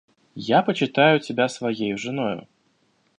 [0.57, 2.47] –Я почитаю тебя своею женою.